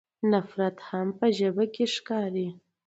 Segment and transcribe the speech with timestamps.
[0.31, 2.47] نفرت هم په ژبه کې ښکاري.